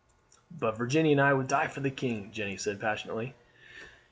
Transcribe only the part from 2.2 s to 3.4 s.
Jeanne said passionately.